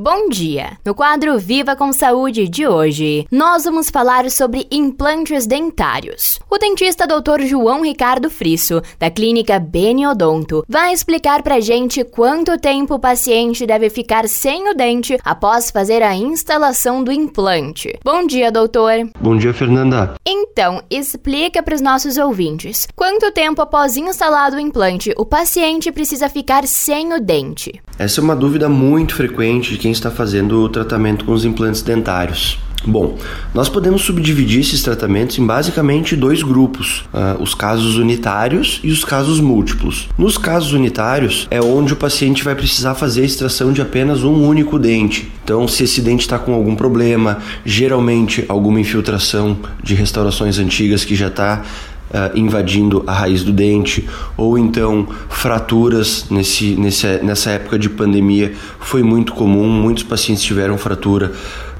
Bom 0.00 0.28
dia! 0.28 0.78
No 0.86 0.94
quadro 0.94 1.36
Viva 1.40 1.74
com 1.74 1.92
Saúde 1.92 2.46
de 2.46 2.64
hoje, 2.64 3.26
nós 3.32 3.64
vamos 3.64 3.90
falar 3.90 4.30
sobre 4.30 4.64
implantes 4.70 5.44
dentários. 5.44 6.38
O 6.48 6.56
dentista 6.56 7.04
Dr. 7.04 7.42
João 7.44 7.82
Ricardo 7.82 8.30
Frisso, 8.30 8.80
da 8.96 9.10
clínica 9.10 9.58
Beniodonto, 9.58 10.64
vai 10.68 10.92
explicar 10.92 11.42
pra 11.42 11.58
gente 11.58 12.04
quanto 12.04 12.56
tempo 12.58 12.94
o 12.94 13.00
paciente 13.00 13.66
deve 13.66 13.90
ficar 13.90 14.28
sem 14.28 14.70
o 14.70 14.72
dente 14.72 15.18
após 15.24 15.68
fazer 15.68 16.00
a 16.00 16.14
instalação 16.14 17.02
do 17.02 17.10
implante. 17.10 17.98
Bom 18.04 18.24
dia, 18.24 18.52
doutor! 18.52 18.92
Bom 19.20 19.36
dia, 19.36 19.52
Fernanda! 19.52 20.14
Então, 20.24 20.80
explica 20.88 21.60
para 21.60 21.74
os 21.74 21.80
nossos 21.80 22.16
ouvintes, 22.18 22.86
quanto 22.94 23.32
tempo 23.32 23.60
após 23.60 23.96
instalado 23.96 24.58
o 24.58 24.60
implante 24.60 25.12
o 25.18 25.26
paciente 25.26 25.90
precisa 25.90 26.28
ficar 26.28 26.68
sem 26.68 27.12
o 27.12 27.20
dente? 27.20 27.82
Essa 27.98 28.20
é 28.20 28.22
uma 28.22 28.36
dúvida 28.36 28.68
muito 28.68 29.16
frequente 29.16 29.72
de 29.72 29.78
quem 29.78 29.90
está 29.90 30.08
fazendo 30.08 30.62
o 30.62 30.68
tratamento 30.68 31.24
com 31.24 31.32
os 31.32 31.44
implantes 31.44 31.82
dentários. 31.82 32.56
Bom, 32.86 33.18
nós 33.52 33.68
podemos 33.68 34.02
subdividir 34.02 34.60
esses 34.60 34.84
tratamentos 34.84 35.36
em 35.36 35.44
basicamente 35.44 36.14
dois 36.14 36.44
grupos: 36.44 37.04
uh, 37.12 37.42
os 37.42 37.54
casos 37.54 37.96
unitários 37.96 38.78
e 38.84 38.92
os 38.92 39.04
casos 39.04 39.40
múltiplos. 39.40 40.08
Nos 40.16 40.38
casos 40.38 40.72
unitários, 40.72 41.48
é 41.50 41.60
onde 41.60 41.92
o 41.92 41.96
paciente 41.96 42.44
vai 42.44 42.54
precisar 42.54 42.94
fazer 42.94 43.22
a 43.22 43.26
extração 43.26 43.72
de 43.72 43.82
apenas 43.82 44.22
um 44.22 44.46
único 44.46 44.78
dente. 44.78 45.28
Então, 45.42 45.66
se 45.66 45.82
esse 45.82 46.00
dente 46.00 46.20
está 46.20 46.38
com 46.38 46.54
algum 46.54 46.76
problema, 46.76 47.38
geralmente 47.64 48.44
alguma 48.48 48.80
infiltração 48.80 49.58
de 49.82 49.96
restaurações 49.96 50.56
antigas 50.60 51.04
que 51.04 51.16
já 51.16 51.26
está 51.26 51.64
Uh, 52.08 52.38
invadindo 52.38 53.04
a 53.06 53.12
raiz 53.12 53.44
do 53.44 53.52
dente, 53.52 54.08
ou 54.34 54.56
então 54.58 55.06
fraturas 55.28 56.24
nesse, 56.30 56.74
nesse, 56.74 57.06
nessa 57.22 57.50
época 57.50 57.78
de 57.78 57.90
pandemia 57.90 58.54
foi 58.80 59.02
muito 59.02 59.34
comum, 59.34 59.68
muitos 59.68 60.04
pacientes 60.04 60.42
tiveram 60.42 60.78
fratura 60.78 61.32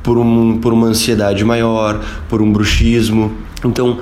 por, 0.03 0.19
um, 0.19 0.59
por 0.59 0.75
uma 0.75 0.89
ansiedade 0.89 1.45
maior, 1.47 2.05
por 2.29 2.43
um 2.43 2.53
bruxismo. 2.53 3.33
Então, 3.65 4.01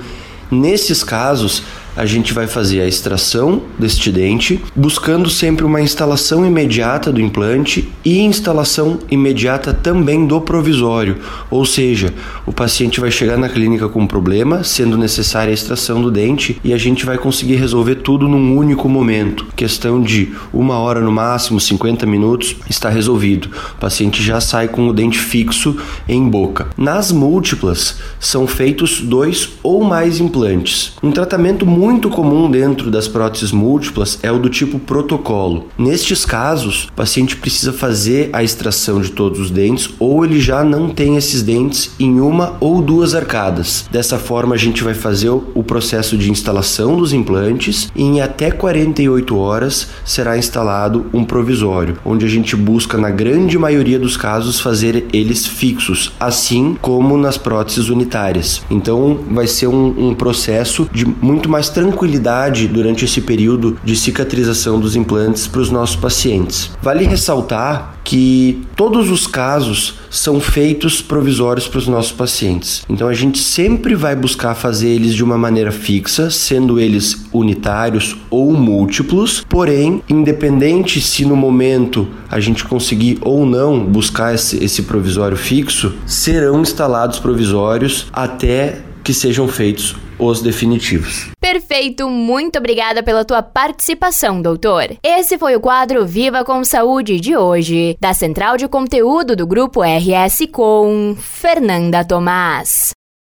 nesses 0.51 1.03
casos, 1.03 1.63
a 1.97 2.05
gente 2.05 2.31
vai 2.31 2.45
fazer 2.45 2.79
a 2.79 2.87
extração 2.87 3.63
deste 3.77 4.11
dente, 4.11 4.63
buscando 4.75 5.31
sempre 5.31 5.65
uma 5.65 5.81
instalação 5.81 6.45
imediata 6.45 7.11
do 7.11 7.19
implante 7.19 7.89
e 8.05 8.19
instalação 8.19 8.99
imediata 9.09 9.73
também 9.73 10.27
do 10.27 10.39
provisório. 10.39 11.17
Ou 11.49 11.65
seja, 11.65 12.13
o 12.45 12.53
paciente 12.53 12.99
vai 12.99 13.09
chegar 13.09 13.35
na 13.35 13.49
clínica 13.49 13.89
com 13.89 14.01
um 14.01 14.07
problema, 14.07 14.63
sendo 14.63 14.95
necessária 14.95 15.49
a 15.49 15.53
extração 15.55 15.99
do 15.99 16.11
dente, 16.11 16.61
e 16.63 16.71
a 16.71 16.77
gente 16.77 17.03
vai 17.03 17.17
conseguir 17.17 17.55
resolver 17.55 17.95
tudo 17.95 18.27
num 18.27 18.55
único 18.55 18.87
momento. 18.87 19.47
Questão 19.55 19.99
de 19.99 20.33
uma 20.53 20.77
hora 20.77 21.01
no 21.01 21.11
máximo, 21.11 21.59
50 21.59 22.05
minutos, 22.05 22.57
está 22.69 22.89
resolvido. 22.89 23.49
O 23.75 23.79
paciente 23.79 24.21
já 24.21 24.39
sai 24.39 24.67
com 24.67 24.87
o 24.87 24.93
dente 24.93 25.17
fixo 25.17 25.75
em 26.07 26.29
boca. 26.29 26.67
Nas 26.77 27.11
múltiplas, 27.11 27.97
são 28.19 28.45
feitos 28.45 29.01
dois 29.01 29.49
ou 29.63 29.83
mais 29.83 30.19
implantes. 30.19 30.93
Um 31.01 31.11
tratamento 31.11 31.65
muito 31.65 31.86
muito 31.87 32.09
comum 32.09 32.51
dentro 32.51 32.91
das 32.91 33.07
próteses 33.07 33.53
múltiplas 33.53 34.19
é 34.21 34.29
o 34.29 34.37
do 34.37 34.49
tipo 34.49 34.77
protocolo. 34.77 35.67
Nestes 35.77 36.25
casos, 36.25 36.83
o 36.83 36.91
paciente 36.91 37.37
precisa 37.37 37.71
fazer 37.71 38.29
a 38.33 38.43
extração 38.43 38.99
de 38.99 39.09
todos 39.09 39.39
os 39.39 39.49
dentes 39.49 39.89
ou 39.97 40.25
ele 40.25 40.37
já 40.37 40.65
não 40.65 40.89
tem 40.89 41.15
esses 41.15 41.41
dentes 41.41 41.91
em 41.97 42.19
uma 42.19 42.57
ou 42.59 42.81
duas 42.81 43.15
arcadas. 43.15 43.87
Dessa 43.89 44.17
forma, 44.17 44.53
a 44.53 44.57
gente 44.57 44.83
vai 44.83 44.93
fazer 44.93 45.29
o 45.29 45.63
processo 45.63 46.17
de 46.17 46.29
instalação 46.29 46.97
dos 46.97 47.13
implantes 47.13 47.89
e 47.95 48.03
em 48.03 48.19
até 48.19 48.51
48 48.51 49.37
horas 49.37 49.87
será 50.03 50.37
instalado 50.37 51.05
um 51.13 51.23
provisório, 51.23 51.99
onde 52.03 52.25
a 52.25 52.29
gente 52.29 52.53
busca, 52.53 52.97
na 52.97 53.09
grande 53.09 53.57
maioria 53.57 53.97
dos 53.97 54.17
casos, 54.17 54.59
fazer 54.59 55.05
eles 55.13 55.47
fixos, 55.47 56.11
assim 56.19 56.75
como 56.81 57.15
nas 57.15 57.37
próteses 57.37 57.87
unitárias. 57.87 58.61
Então, 58.69 59.19
vai 59.31 59.47
ser 59.47 59.67
um, 59.67 60.09
um 60.09 60.13
processo 60.13 60.89
de 60.91 61.05
muito 61.05 61.47
mais 61.47 61.76
tranquilidade 61.77 62.67
durante 62.67 63.05
esse 63.05 63.21
período 63.21 63.77
de 63.83 63.95
cicatrização 63.95 64.79
dos 64.79 64.95
implantes 64.95 65.45
para 65.45 65.61
os 65.61 65.69
nossos 65.69 65.95
pacientes. 65.95 66.71
Vale 66.81 67.05
ressaltar 67.05 67.99
que 68.03 68.63
todos 68.75 69.11
os 69.11 69.27
casos 69.27 69.95
são 70.09 70.39
feitos 70.39 71.03
provisórios 71.03 71.67
para 71.67 71.77
os 71.77 71.87
nossos 71.87 72.11
pacientes. 72.11 72.83
Então 72.89 73.07
a 73.07 73.13
gente 73.13 73.37
sempre 73.37 73.93
vai 73.93 74.15
buscar 74.15 74.55
fazer 74.55 74.87
eles 74.87 75.13
de 75.13 75.23
uma 75.23 75.37
maneira 75.37 75.71
fixa, 75.71 76.31
sendo 76.31 76.79
eles 76.79 77.27
unitários 77.31 78.15
ou 78.31 78.53
múltiplos, 78.53 79.45
porém, 79.47 80.01
independente 80.09 80.99
se 80.99 81.25
no 81.25 81.35
momento 81.35 82.07
a 82.31 82.39
gente 82.39 82.65
conseguir 82.65 83.19
ou 83.21 83.45
não 83.45 83.85
buscar 83.85 84.33
esse, 84.33 84.63
esse 84.63 84.83
provisório 84.83 85.37
fixo, 85.37 85.93
serão 86.07 86.61
instalados 86.61 87.19
provisórios 87.19 88.07
até 88.11 88.86
que 89.07 89.13
sejam 89.13 89.47
feitos 89.47 89.95
os 90.19 90.41
definitivos. 90.41 91.29
Perfeito, 91.39 92.09
muito 92.09 92.59
obrigada 92.59 93.01
pela 93.01 93.23
tua 93.23 93.41
participação, 93.41 94.41
doutor. 94.41 94.97
Esse 95.01 95.37
foi 95.37 95.55
o 95.55 95.61
quadro 95.61 96.05
Viva 96.05 96.43
com 96.43 96.61
Saúde 96.65 97.17
de 97.17 97.33
hoje, 97.33 97.95
da 98.01 98.13
Central 98.13 98.57
de 98.57 98.67
Conteúdo 98.67 99.33
do 99.33 99.47
Grupo 99.47 99.79
RS 99.81 100.45
com 100.51 101.15
Fernanda 101.17 102.03
Tomás. 102.03 102.96